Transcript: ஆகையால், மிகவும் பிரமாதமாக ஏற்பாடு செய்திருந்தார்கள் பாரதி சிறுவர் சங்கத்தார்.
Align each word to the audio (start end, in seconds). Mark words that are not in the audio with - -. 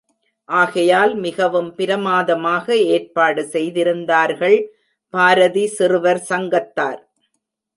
ஆகையால், 0.49 1.11
மிகவும் 1.15 1.69
பிரமாதமாக 1.75 2.75
ஏற்பாடு 2.93 3.43
செய்திருந்தார்கள் 3.53 4.57
பாரதி 5.13 5.65
சிறுவர் 5.77 6.21
சங்கத்தார். 6.29 7.01